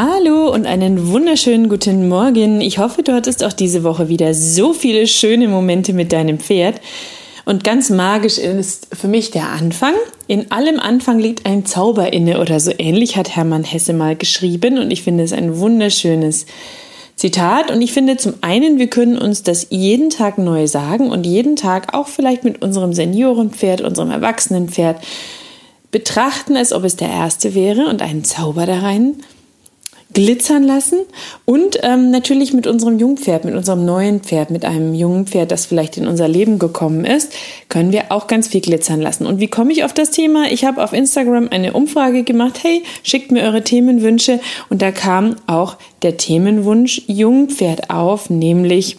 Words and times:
Hallo 0.00 0.54
und 0.54 0.64
einen 0.64 1.08
wunderschönen 1.08 1.68
guten 1.68 2.06
Morgen. 2.06 2.60
Ich 2.60 2.78
hoffe, 2.78 3.02
du 3.02 3.14
hattest 3.14 3.42
auch 3.42 3.52
diese 3.52 3.82
Woche 3.82 4.08
wieder 4.08 4.32
so 4.32 4.72
viele 4.72 5.08
schöne 5.08 5.48
Momente 5.48 5.92
mit 5.92 6.12
deinem 6.12 6.38
Pferd. 6.38 6.80
Und 7.44 7.64
ganz 7.64 7.90
magisch 7.90 8.38
ist 8.38 8.94
für 8.94 9.08
mich 9.08 9.32
der 9.32 9.48
Anfang. 9.48 9.94
In 10.28 10.52
allem 10.52 10.78
Anfang 10.78 11.18
liegt 11.18 11.46
ein 11.46 11.66
Zauber 11.66 12.12
inne 12.12 12.40
oder 12.40 12.60
so 12.60 12.70
ähnlich 12.78 13.16
hat 13.16 13.34
Hermann 13.34 13.64
Hesse 13.64 13.92
mal 13.92 14.14
geschrieben 14.14 14.78
und 14.78 14.92
ich 14.92 15.02
finde 15.02 15.24
es 15.24 15.32
ein 15.32 15.58
wunderschönes 15.58 16.46
Zitat. 17.16 17.72
Und 17.72 17.82
ich 17.82 17.92
finde 17.92 18.16
zum 18.18 18.34
einen, 18.40 18.78
wir 18.78 18.90
können 18.90 19.18
uns 19.18 19.42
das 19.42 19.66
jeden 19.70 20.10
Tag 20.10 20.38
neu 20.38 20.68
sagen 20.68 21.10
und 21.10 21.26
jeden 21.26 21.56
Tag 21.56 21.92
auch 21.92 22.06
vielleicht 22.06 22.44
mit 22.44 22.62
unserem 22.62 22.92
Seniorenpferd, 22.92 23.80
unserem 23.80 24.12
Erwachsenenpferd 24.12 25.02
betrachten, 25.90 26.56
als 26.56 26.72
ob 26.72 26.84
es 26.84 26.94
der 26.94 27.08
erste 27.08 27.56
wäre 27.56 27.86
und 27.86 28.00
einen 28.00 28.22
Zauber 28.22 28.64
da 28.64 28.78
rein 28.78 29.16
glitzern 30.14 30.64
lassen 30.64 31.00
und 31.44 31.78
ähm, 31.82 32.10
natürlich 32.10 32.54
mit 32.54 32.66
unserem 32.66 32.98
Jungpferd, 32.98 33.44
mit 33.44 33.54
unserem 33.54 33.84
neuen 33.84 34.20
Pferd, 34.20 34.50
mit 34.50 34.64
einem 34.64 34.94
jungen 34.94 35.26
Pferd, 35.26 35.50
das 35.50 35.66
vielleicht 35.66 35.96
in 35.96 36.06
unser 36.06 36.28
Leben 36.28 36.58
gekommen 36.58 37.04
ist, 37.04 37.32
können 37.68 37.92
wir 37.92 38.10
auch 38.10 38.26
ganz 38.26 38.48
viel 38.48 38.62
glitzern 38.62 39.00
lassen. 39.00 39.26
Und 39.26 39.38
wie 39.40 39.48
komme 39.48 39.72
ich 39.72 39.84
auf 39.84 39.92
das 39.92 40.10
Thema? 40.10 40.46
Ich 40.50 40.64
habe 40.64 40.82
auf 40.82 40.92
Instagram 40.92 41.48
eine 41.50 41.74
Umfrage 41.74 42.24
gemacht, 42.24 42.60
hey, 42.62 42.82
schickt 43.02 43.30
mir 43.30 43.42
eure 43.42 43.62
Themenwünsche 43.62 44.40
und 44.70 44.80
da 44.80 44.92
kam 44.92 45.36
auch 45.46 45.76
der 46.02 46.16
Themenwunsch 46.16 47.02
Jungpferd 47.06 47.90
auf, 47.90 48.30
nämlich 48.30 48.96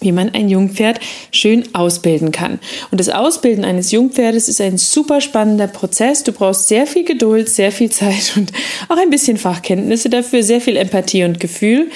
wie 0.00 0.12
man 0.12 0.30
ein 0.34 0.48
Jungpferd 0.48 1.00
schön 1.30 1.64
ausbilden 1.74 2.32
kann. 2.32 2.58
Und 2.90 2.98
das 2.98 3.08
Ausbilden 3.08 3.64
eines 3.64 3.90
Jungpferdes 3.90 4.48
ist 4.48 4.60
ein 4.60 4.78
super 4.78 5.20
spannender 5.20 5.66
Prozess. 5.66 6.22
Du 6.24 6.32
brauchst 6.32 6.68
sehr 6.68 6.86
viel 6.86 7.04
Geduld, 7.04 7.48
sehr 7.48 7.72
viel 7.72 7.90
Zeit 7.90 8.32
und 8.36 8.52
auch 8.88 8.96
ein 8.96 9.10
bisschen 9.10 9.36
Fachkenntnisse 9.36 10.08
dafür, 10.10 10.42
sehr 10.42 10.60
viel 10.60 10.76
Empathie 10.76 11.24
und 11.24 11.40
Gefühl. 11.40 11.90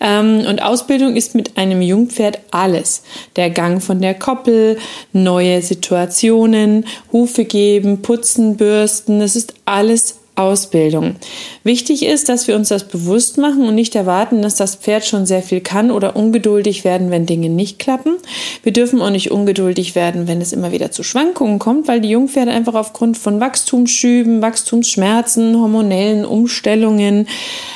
Ähm, 0.00 0.44
und 0.46 0.62
Ausbildung 0.62 1.16
ist 1.16 1.34
mit 1.34 1.56
einem 1.56 1.80
Jungpferd 1.80 2.40
alles. 2.50 3.02
Der 3.36 3.50
Gang 3.50 3.82
von 3.82 4.00
der 4.00 4.14
Koppel, 4.14 4.78
neue 5.12 5.62
Situationen, 5.62 6.86
Hufe 7.12 7.44
geben, 7.44 8.02
putzen, 8.02 8.56
bürsten, 8.56 9.20
das 9.20 9.36
ist 9.36 9.54
alles 9.64 10.16
Ausbildung. 10.36 11.14
Wichtig 11.62 12.04
ist, 12.04 12.28
dass 12.28 12.48
wir 12.48 12.56
uns 12.56 12.68
das 12.68 12.88
bewusst 12.88 13.38
machen 13.38 13.68
und 13.68 13.76
nicht 13.76 13.94
erwarten, 13.94 14.42
dass 14.42 14.56
das 14.56 14.74
Pferd 14.74 15.04
schon 15.04 15.26
sehr 15.26 15.42
viel 15.42 15.60
kann 15.60 15.92
oder 15.92 16.16
ungeduldig 16.16 16.82
werden, 16.82 17.12
wenn 17.12 17.24
Dinge 17.24 17.48
nicht 17.48 17.78
klappen. 17.78 18.16
Wir 18.64 18.72
dürfen 18.72 19.00
auch 19.00 19.10
nicht 19.10 19.30
ungeduldig 19.30 19.94
werden, 19.94 20.26
wenn 20.26 20.40
es 20.40 20.52
immer 20.52 20.72
wieder 20.72 20.90
zu 20.90 21.04
Schwankungen 21.04 21.60
kommt, 21.60 21.86
weil 21.86 22.00
die 22.00 22.10
Jungpferde 22.10 22.50
einfach 22.50 22.74
aufgrund 22.74 23.16
von 23.16 23.38
Wachstumsschüben, 23.38 24.42
Wachstumsschmerzen, 24.42 25.56
hormonellen 25.56 26.24
Umstellungen, 26.24 27.28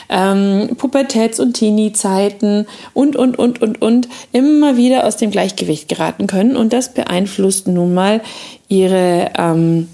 ähm, 0.09 0.71
Pubertäts- 0.77 1.39
und 1.39 1.53
Teenie-Zeiten 1.53 2.67
und, 2.93 3.15
und, 3.15 3.39
und, 3.39 3.63
und, 3.63 3.81
und 3.81 4.09
immer 4.33 4.77
wieder 4.77 5.07
aus 5.07 5.17
dem 5.17 5.31
Gleichgewicht 5.31 5.89
geraten 5.89 6.27
können. 6.27 6.57
Und 6.57 6.73
das 6.73 6.93
beeinflusst 6.93 7.69
nun 7.69 7.95
mal 7.95 8.21
ihre 8.69 9.31
ähm, 9.39 9.87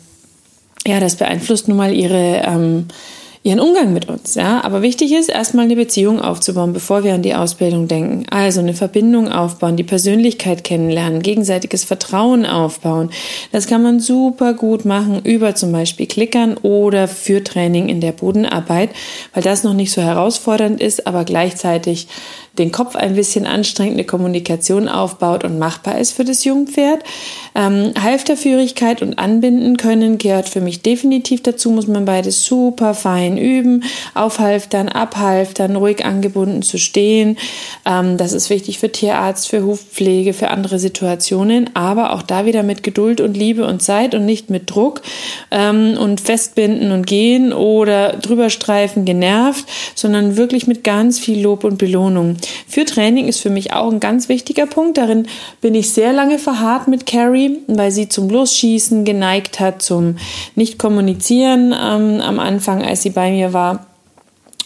ja, 0.87 1.01
das 1.01 1.17
beeinflusst 1.17 1.69
nun 1.69 1.77
mal 1.77 1.93
ihre, 1.93 2.43
ähm, 2.47 2.87
ihren 3.45 3.61
Umgang 3.61 3.93
mit 3.93 4.09
uns. 4.09 4.35
Ja, 4.37 4.65
aber 4.65 4.81
wichtig 4.81 5.13
ist, 5.13 5.29
erstmal 5.29 5.67
eine 5.67 5.77
Beziehung 5.77 6.21
aufzubauen, 6.21 6.73
bevor 6.73 7.05
wir 7.05 7.13
an 7.13 7.21
die 7.21 7.35
Ausbildung 7.35 7.89
denken. 7.89 8.25
Also 8.31 8.61
eine 8.61 8.73
Verbindung 8.73 9.31
aufbauen, 9.31 9.77
die 9.77 9.85
Persönlichkeit 9.85 10.65
kennenlernen, 10.65 11.23
gegenseitiges 11.23 11.85
Vertrauen 11.85 12.47
aufbauen. 12.47 13.11
Das 13.53 13.67
kann 13.67 13.83
man 13.83 14.01
super 14.01 14.55
gut 14.55 14.87
machen 14.87 15.21
über 15.25 15.55
zum 15.55 15.73
Beispiel 15.73 16.07
Klickern 16.07 16.57
oder 16.57 17.07
für 17.07 17.45
Training 17.45 17.91
in 17.91 18.01
der 18.01 18.13
Bodenarbeit, 18.13 18.91
weil 19.35 19.43
das 19.43 19.63
noch 19.63 19.75
nicht 19.75 19.93
so 19.93 20.01
herausfordernd 20.01 20.81
ist, 20.81 21.07
aber 21.07 21.25
gleichzeitig 21.25 22.09
den 22.59 22.71
Kopf 22.71 22.95
ein 22.95 23.15
bisschen 23.15 23.47
anstrengt, 23.47 23.95
eine 23.95 24.05
Kommunikation 24.05 24.89
aufbaut 24.89 25.45
und 25.45 25.59
machbar 25.59 25.99
ist 25.99 26.13
für 26.13 26.25
das 26.25 26.45
Jungpferd. 26.45 27.03
Ähm, 27.57 27.93
Halfterführigkeit 28.01 29.03
und 29.03 29.19
Anbinden 29.19 29.77
können 29.77 30.19
gehört 30.19 30.49
für 30.49 30.61
mich 30.61 30.83
definitiv 30.83 31.43
dazu, 31.43 31.71
muss 31.71 31.87
man 31.87 32.05
beides 32.05 32.45
super 32.45 32.95
fein 32.95 33.37
üben. 33.37 33.85
Aufhalftern, 34.15 34.89
abhalftern, 34.89 35.77
ruhig 35.77 36.05
angebunden 36.05 36.63
zu 36.63 36.79
stehen. 36.79 37.39
Ähm, 37.85 38.17
das 38.17 38.33
ist 38.33 38.51
wichtig 38.51 38.79
für 38.79 38.91
Tierarzt, 38.91 39.49
für 39.49 39.65
Hufpflege, 39.65 40.33
für 40.33 40.51
andere 40.51 40.79
Situationen, 40.79 41.71
aber 41.75 42.13
auch 42.13 42.23
da 42.23 42.47
wieder 42.47 42.63
mit 42.63 42.83
Geduld 42.83 43.21
und 43.21 43.37
Liebe 43.37 43.67
und 43.67 43.83
Zeit 43.83 44.15
und 44.15 44.25
nicht 44.27 44.51
mit 44.51 44.71
Druck 44.71 45.03
ähm, 45.51 45.97
und 45.99 46.21
festbinden 46.21 46.93
und 46.93 47.07
gehen 47.07 47.53
oder 47.53 48.15
drüber 48.15 48.51
streifen 48.51 49.05
genervt, 49.05 49.65
sondern 49.95 50.37
wirklich 50.37 50.67
mit 50.67 50.85
ganz 50.85 51.19
viel 51.19 51.41
Lob 51.41 51.65
und 51.65 51.79
Belohnung. 51.79 52.37
Für 52.67 52.85
Training 52.85 53.29
ist 53.29 53.41
für 53.41 53.51
mich 53.51 53.73
auch 53.73 53.91
ein 53.93 54.01
ganz 54.01 54.29
wichtiger 54.29 54.67
Punkt. 54.67 54.99
Darin 54.99 55.27
bin 55.61 55.75
ich 55.75 55.91
sehr 55.91 56.13
lange 56.13 56.39
verharrt 56.39 56.89
mit 56.89 57.07
Carrie, 57.07 57.59
weil 57.67 57.91
sie 57.91 58.09
zum 58.09 58.29
Losschießen 58.29 59.05
geneigt 59.05 59.61
hat, 59.61 59.83
zum 59.83 60.17
Nicht-Kommunizieren 60.55 61.73
ähm, 61.73 62.21
am 62.21 62.39
Anfang, 62.39 62.83
als 62.83 63.03
sie 63.03 63.11
bei 63.11 63.31
mir 63.31 63.53
war. 63.53 63.87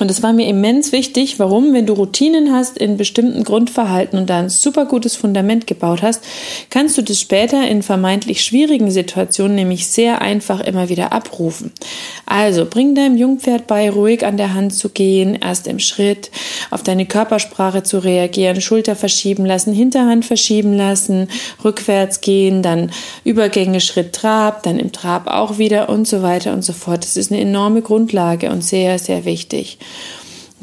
Und 0.00 0.12
es 0.12 0.22
war 0.22 0.32
mir 0.32 0.47
immens 0.47 0.92
wichtig, 0.92 1.41
warum, 1.41 1.72
wenn 1.72 1.86
du 1.86 1.92
Routinen 1.92 2.53
hast 2.53 2.78
in 2.78 2.97
bestimmten 2.97 3.42
Grundverhalten 3.42 4.16
und 4.19 4.31
da 4.31 4.38
ein 4.38 4.48
super 4.48 4.84
gutes 4.84 5.16
Fundament 5.16 5.66
gebaut 5.66 6.03
hast, 6.03 6.22
kannst 6.70 6.97
du 6.97 7.03
das 7.03 7.20
später 7.20 7.66
in 7.66 7.82
vermeintlich 7.82 8.42
schwierigen 8.42 8.92
Situationen 8.92 9.56
nämlich 9.56 9.88
sehr 9.88 10.20
einfach 10.20 10.60
immer 10.60 10.88
wieder 10.88 11.12
abrufen. 11.12 11.72
Also 12.26 12.64
bring 12.64 12.94
deinem 12.94 13.16
Jungpferd 13.16 13.66
bei, 13.66 13.91
ruhig 13.91 14.25
an 14.25 14.37
der 14.37 14.54
Hand 14.54 14.72
zu 14.75 14.91
gehen, 14.91 15.34
erst 15.34 15.66
im 15.66 15.81
Schritt, 15.81 16.31
auf 16.70 16.84
deine 16.84 17.06
Körpersprache 17.06 17.82
zu 17.82 17.98
reagieren, 17.98 18.60
Schulter 18.60 18.94
verschieben 18.94 19.44
lassen, 19.44 19.72
Hinterhand 19.72 20.25
verschieben 20.25 20.75
lassen, 20.75 21.28
rückwärts 21.64 22.20
gehen, 22.20 22.62
dann 22.62 22.92
Übergänge, 23.25 23.81
Schritt, 23.81 24.12
Trab, 24.12 24.62
dann 24.62 24.78
im 24.78 24.92
Trab 24.92 25.26
auch 25.26 25.58
wieder 25.58 25.88
und 25.88 26.06
so 26.06 26.22
weiter 26.22 26.53
und 26.53 26.62
so 26.62 26.72
fort. 26.72 27.03
Das 27.03 27.16
ist 27.16 27.32
eine 27.32 27.41
enorme 27.41 27.82
Grundlage 27.82 28.50
und 28.50 28.62
sehr, 28.62 29.00
sehr 29.00 29.25
wichtig 29.25 29.78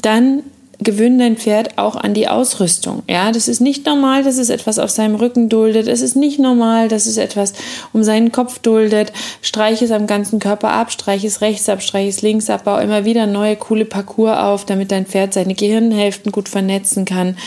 dann 0.02 0.44
gewöhne 0.80 1.20
dein 1.20 1.38
Pferd 1.38 1.78
auch 1.78 1.96
an 1.96 2.14
die 2.14 2.28
Ausrüstung. 2.28 3.04
Ja, 3.10 3.32
das 3.32 3.48
ist 3.48 3.62
nicht 3.62 3.86
normal, 3.86 4.24
dass 4.24 4.38
es 4.38 4.50
etwas 4.50 4.80
auf 4.80 4.90
seinem 4.90 5.16
Rücken 5.16 5.50
duldet. 5.50 5.88
Es 5.88 6.02
ist 6.02 6.16
nicht 6.16 6.40
normal, 6.40 6.88
dass 6.88 7.06
es 7.06 7.18
etwas 7.18 7.54
um 7.94 8.04
seinen 8.04 8.32
Kopf 8.32 8.60
duldet. 8.60 9.14
Streich 9.42 9.82
es 9.82 9.92
am 9.92 10.08
ganzen 10.08 10.40
Körper 10.40 10.72
ab, 10.72 10.92
streich 10.92 11.24
es 11.24 11.42
rechts 11.42 11.70
ab, 11.70 11.82
streich 11.82 12.10
es 12.10 12.22
links 12.22 12.50
ab, 12.50 12.66
bau 12.66 12.78
immer 12.78 13.06
wieder 13.06 13.26
neue 13.26 13.56
coole 13.56 13.86
Parcours 13.86 14.38
auf, 14.38 14.66
damit 14.66 14.92
dein 14.92 15.06
Pferd 15.06 15.34
seine 15.34 15.56
Gehirnhälften 15.56 16.32
gut 16.32 16.50
vernetzen 16.50 17.06
kann. 17.06 17.38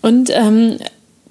Und 0.00 0.30
ähm, 0.30 0.78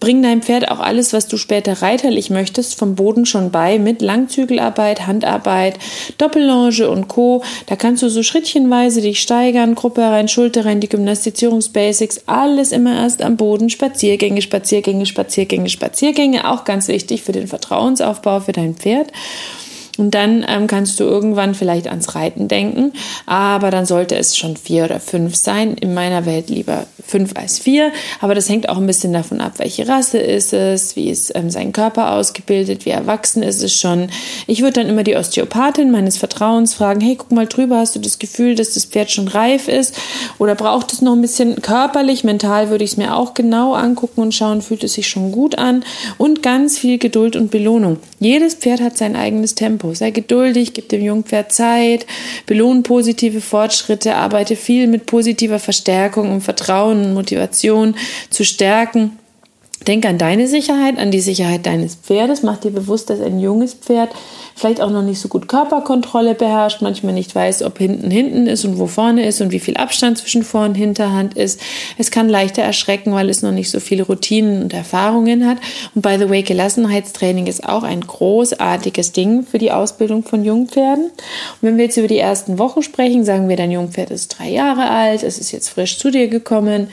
Bring 0.01 0.24
deinem 0.24 0.42
Pferd 0.42 0.68
auch 0.71 0.80
alles, 0.80 1.13
was 1.13 1.27
du 1.27 1.38
später 1.38 1.83
reiterlich 1.83 2.31
möchtest, 2.31 2.74
vom 2.74 2.95
Boden 2.95 3.27
schon 3.27 3.51
bei 3.51 3.77
mit 3.77 4.01
Langzügelarbeit, 4.01 5.06
Handarbeit, 5.06 5.77
Doppellonge 6.18 6.89
und 6.89 7.07
Co. 7.07 7.44
Da 7.68 7.75
kannst 7.75 8.01
du 8.01 8.09
so 8.09 8.24
schrittchenweise 8.24 9.01
dich 9.01 9.21
steigern, 9.21 9.75
Gruppe 9.75 10.01
rein, 10.01 10.27
Schulter 10.27 10.65
rein, 10.65 10.80
die 10.80 10.89
Gymnastizierungsbasics, 10.89 12.24
alles 12.25 12.71
immer 12.71 12.95
erst 12.95 13.21
am 13.21 13.38
Boden, 13.38 13.69
Spaziergänge, 13.69 14.42
Spaziergänge, 14.42 15.06
Spaziergänge, 15.06 15.69
Spaziergänge, 15.69 16.50
auch 16.50 16.65
ganz 16.65 16.88
wichtig 16.88 17.21
für 17.21 17.31
den 17.31 17.45
Vertrauensaufbau 17.45 18.39
für 18.39 18.53
dein 18.53 18.74
Pferd. 18.74 19.12
Und 19.97 20.11
dann 20.15 20.45
ähm, 20.47 20.67
kannst 20.67 20.99
du 20.99 21.03
irgendwann 21.03 21.53
vielleicht 21.53 21.88
ans 21.88 22.15
Reiten 22.15 22.47
denken, 22.47 22.93
aber 23.25 23.71
dann 23.71 23.85
sollte 23.85 24.15
es 24.15 24.38
schon 24.38 24.55
vier 24.55 24.85
oder 24.85 24.99
fünf 24.99 25.35
sein. 25.35 25.73
In 25.73 25.93
meiner 25.93 26.25
Welt 26.25 26.49
lieber 26.49 26.85
fünf 27.05 27.35
als 27.35 27.59
vier, 27.59 27.91
aber 28.21 28.35
das 28.35 28.47
hängt 28.47 28.69
auch 28.69 28.77
ein 28.77 28.88
bisschen 28.88 29.11
davon 29.11 29.41
ab, 29.41 29.53
welche 29.57 29.88
Rasse 29.88 30.17
ist 30.17 30.53
es, 30.53 30.95
wie 30.95 31.09
ist 31.09 31.35
ähm, 31.35 31.49
sein 31.49 31.73
Körper 31.73 32.13
ausgebildet, 32.13 32.85
wie 32.85 32.91
erwachsen 32.91 33.43
ist 33.43 33.61
es 33.61 33.75
schon. 33.75 34.09
Ich 34.47 34.61
würde 34.61 34.81
dann 34.81 34.89
immer 34.89 35.03
die 35.03 35.15
Osteopathin 35.15 35.91
meines 35.91 36.17
Vertrauens 36.17 36.73
fragen, 36.73 37.01
hey, 37.01 37.15
guck 37.17 37.31
mal 37.31 37.47
drüber, 37.47 37.77
hast 37.77 37.95
du 37.95 37.99
das 37.99 38.17
Gefühl, 38.17 38.55
dass 38.55 38.73
das 38.73 38.85
Pferd 38.85 39.11
schon 39.11 39.27
reif 39.27 39.67
ist 39.67 39.95
oder 40.39 40.55
braucht 40.55 40.93
es 40.93 41.01
noch 41.01 41.13
ein 41.13 41.21
bisschen 41.21 41.61
körperlich, 41.61 42.23
mental 42.23 42.69
würde 42.69 42.83
ich 42.83 42.91
es 42.91 42.97
mir 42.97 43.15
auch 43.15 43.33
genau 43.33 43.73
angucken 43.73 44.21
und 44.21 44.33
schauen, 44.33 44.61
fühlt 44.61 44.83
es 44.83 44.93
sich 44.93 45.09
schon 45.09 45.31
gut 45.31 45.57
an 45.57 45.83
und 46.17 46.41
ganz 46.41 46.77
viel 46.77 46.97
Geduld 46.97 47.35
und 47.35 47.51
Belohnung. 47.51 47.97
Jedes 48.19 48.55
Pferd 48.55 48.81
hat 48.81 48.97
sein 48.97 49.15
eigenes 49.15 49.55
Tempo. 49.55 49.81
Sei 49.94 50.12
geduldig, 50.12 50.74
gib 50.74 50.89
dem 50.89 51.01
Jungpferd 51.01 51.51
Zeit, 51.51 52.06
belohne 52.45 52.81
positive 52.81 53.42
Fortschritte, 53.42 54.16
arbeite 54.16 54.56
viel 54.56 54.88
mit 54.88 55.06
positiver 55.06 55.60
Verstärkung, 55.60 56.31
um 56.31 56.42
Vertrauen 56.42 57.06
und 57.06 57.13
Motivation 57.13 57.95
zu 58.30 58.45
stärken. 58.45 59.18
Denk 59.88 60.06
an 60.06 60.19
deine 60.19 60.48
Sicherheit, 60.48 61.00
an 61.00 61.10
die 61.10 61.22
Sicherheit 61.22 61.66
deines 61.66 61.95
Pferdes. 61.95 62.44
Mach 62.44 62.57
dir 62.57 62.69
bewusst, 62.69 63.10
dass 63.10 63.19
ein 63.19 63.39
junges 63.39 63.74
Pferd 63.74 64.12
vielleicht 64.56 64.80
auch 64.80 64.92
noch 64.92 65.01
nicht 65.01 65.19
so 65.19 65.28
gut 65.28 65.48
Körperkontrolle 65.48 66.36
beherrscht, 66.36 66.83
manchmal 66.83 67.13
nicht 67.13 67.33
weiß, 67.33 67.63
ob 67.63 67.80
hinten 67.80 68.12
hinten 68.12 68.45
ist 68.45 68.63
und 68.63 68.78
wo 68.78 68.86
vorne 68.86 69.25
ist 69.25 69.42
und 69.42 69.51
wie 69.51 69.60
viel 69.60 69.78
Abstand 69.78 70.19
zwischen 70.19 70.44
Vor- 70.44 70.66
und 70.66 70.75
Hinterhand 70.75 71.33
ist. 71.33 71.60
Es 71.98 72.12
kann 72.12 72.30
leichter 72.30 72.62
erschrecken, 72.62 73.13
weil 73.13 73.28
es 73.28 73.42
noch 73.42 73.51
nicht 73.51 73.72
so 73.72 73.80
viele 73.80 74.04
Routinen 74.04 74.62
und 74.62 74.74
Erfahrungen 74.74 75.48
hat. 75.48 75.57
Und 75.95 76.04
by 76.04 76.18
the 76.19 76.30
way, 76.30 76.44
Gelassenheitstraining 76.44 77.48
ist 77.48 77.68
auch 77.68 77.81
ein 77.81 78.01
großartiges 78.01 79.13
Ding 79.13 79.44
für 79.44 79.57
die 79.57 79.72
Ausbildung 79.72 80.24
von 80.24 80.45
Jungpferden. 80.45 81.06
Und 81.06 81.12
wenn 81.62 81.77
wir 81.77 81.86
jetzt 81.86 81.98
über 81.98 82.07
die 82.07 82.19
ersten 82.19 82.60
Wochen 82.60 82.84
sprechen, 82.84 83.25
sagen 83.25 83.50
wir, 83.50 83.57
dein 83.57 83.72
Jungpferd 83.72 84.12
ist 84.12 84.38
drei 84.38 84.50
Jahre 84.50 84.92
alt, 84.92 85.24
es 85.24 85.39
ist 85.39 85.51
jetzt 85.51 85.69
frisch 85.69 85.98
zu 85.98 86.12
dir 86.12 86.27
gekommen 86.27 86.89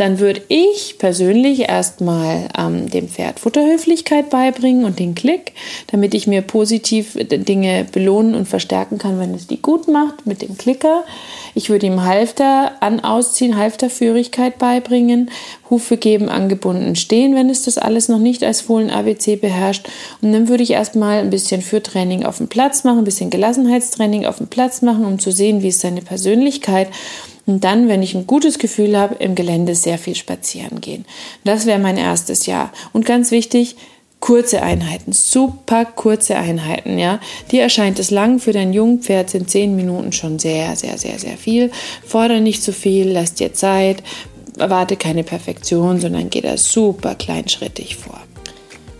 dann 0.00 0.18
würde 0.18 0.40
ich 0.48 0.96
persönlich 0.98 1.68
erstmal 1.68 2.48
ähm, 2.58 2.88
dem 2.88 3.06
Pferd 3.06 3.38
Futterhöflichkeit 3.38 4.30
beibringen 4.30 4.86
und 4.86 4.98
den 4.98 5.14
Klick, 5.14 5.52
damit 5.88 6.14
ich 6.14 6.26
mir 6.26 6.40
positiv 6.40 7.18
Dinge 7.20 7.86
belohnen 7.92 8.34
und 8.34 8.48
verstärken 8.48 8.96
kann, 8.96 9.20
wenn 9.20 9.34
es 9.34 9.46
die 9.46 9.60
gut 9.60 9.88
macht 9.88 10.26
mit 10.26 10.40
dem 10.40 10.56
Klicker. 10.56 11.04
Ich 11.54 11.68
würde 11.68 11.84
ihm 11.84 12.02
Halfter 12.02 12.72
an 12.80 13.00
ausziehen, 13.00 13.58
Halfterführigkeit 13.58 14.58
beibringen, 14.58 15.30
Hufe 15.68 15.98
geben, 15.98 16.30
angebunden 16.30 16.96
stehen, 16.96 17.34
wenn 17.34 17.50
es 17.50 17.64
das 17.64 17.76
alles 17.76 18.08
noch 18.08 18.18
nicht 18.18 18.42
als 18.42 18.62
Fohlen 18.62 18.88
ABC 18.88 19.36
beherrscht. 19.36 19.86
Und 20.22 20.32
dann 20.32 20.48
würde 20.48 20.62
ich 20.62 20.70
erstmal 20.70 21.18
ein 21.18 21.30
bisschen 21.30 21.60
Führtraining 21.60 22.24
auf 22.24 22.38
dem 22.38 22.48
Platz 22.48 22.84
machen, 22.84 23.00
ein 23.00 23.04
bisschen 23.04 23.28
Gelassenheitstraining 23.28 24.24
auf 24.24 24.38
dem 24.38 24.46
Platz 24.46 24.80
machen, 24.80 25.04
um 25.04 25.18
zu 25.18 25.30
sehen, 25.30 25.62
wie 25.62 25.68
ist 25.68 25.80
seine 25.80 26.00
Persönlichkeit 26.00 26.88
und 27.50 27.64
dann, 27.64 27.88
wenn 27.88 28.02
ich 28.02 28.14
ein 28.14 28.26
gutes 28.26 28.58
Gefühl 28.58 28.96
habe, 28.96 29.16
im 29.16 29.34
Gelände 29.34 29.74
sehr 29.74 29.98
viel 29.98 30.14
spazieren 30.14 30.80
gehen. 30.80 31.04
Das 31.44 31.66
wäre 31.66 31.78
mein 31.78 31.96
erstes 31.96 32.46
Jahr. 32.46 32.72
Und 32.92 33.04
ganz 33.04 33.30
wichtig, 33.30 33.76
kurze 34.20 34.62
Einheiten, 34.62 35.12
super 35.12 35.84
kurze 35.84 36.36
Einheiten, 36.36 36.98
ja. 36.98 37.20
Dir 37.50 37.62
erscheint 37.62 37.98
es 37.98 38.10
lang, 38.10 38.38
für 38.38 38.52
dein 38.52 38.72
Jungpferd 38.72 39.30
sind 39.30 39.50
zehn 39.50 39.74
Minuten 39.74 40.12
schon 40.12 40.38
sehr, 40.38 40.76
sehr, 40.76 40.98
sehr, 40.98 41.18
sehr 41.18 41.36
viel. 41.36 41.70
Fordere 42.06 42.40
nicht 42.40 42.62
zu 42.62 42.72
viel, 42.72 43.10
lass 43.10 43.34
dir 43.34 43.52
Zeit, 43.52 44.02
erwarte 44.58 44.96
keine 44.96 45.24
Perfektion, 45.24 46.00
sondern 46.00 46.30
geh 46.30 46.42
da 46.42 46.56
super 46.56 47.14
kleinschrittig 47.14 47.96
vor. 47.96 48.20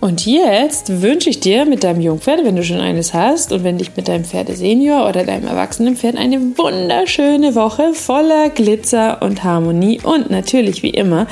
Und 0.01 0.25
jetzt 0.25 1.03
wünsche 1.03 1.29
ich 1.29 1.41
dir 1.41 1.67
mit 1.67 1.85
deinem 1.85 2.01
Jungpferd, 2.01 2.43
wenn 2.43 2.57
du 2.57 2.65
schon 2.65 2.81
eines 2.81 3.13
hast, 3.13 3.53
und 3.53 3.65
wenn 3.65 3.77
dich 3.77 3.95
mit 3.97 4.09
deinem 4.09 4.25
Pferde 4.25 4.57
Senior 4.57 5.07
oder 5.07 5.25
deinem 5.25 5.47
erwachsenen 5.47 5.95
Pferd 5.95 6.17
eine 6.17 6.41
wunderschöne 6.57 7.55
Woche 7.55 7.93
voller 7.93 8.49
Glitzer 8.49 9.21
und 9.21 9.45
Harmonie 9.45 10.01
und 10.03 10.31
natürlich 10.31 10.83
wie 10.83 10.91
immer, 10.91 11.27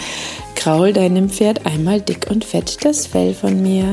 kraul 0.55 0.93
deinem 0.93 1.31
Pferd 1.31 1.65
einmal 1.65 2.03
dick 2.03 2.27
und 2.31 2.45
fett 2.45 2.85
das 2.85 3.07
Fell 3.07 3.33
von 3.33 3.63
mir. 3.63 3.85